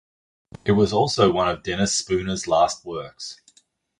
It 0.65 0.71
was 0.71 0.93
also 0.93 1.31
one 1.31 1.47
of 1.47 1.61
Dennis 1.61 1.93
Spooner's 1.95 2.47
last 2.47 2.83
works. 2.85 3.39